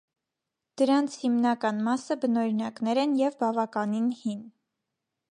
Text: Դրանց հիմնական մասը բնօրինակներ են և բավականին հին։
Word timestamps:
Դրանց 0.81 1.17
հիմնական 1.23 1.83
մասը 1.87 2.17
բնօրինակներ 2.23 3.01
են 3.01 3.13
և 3.19 3.37
բավականին 3.43 4.09
հին։ 4.23 4.41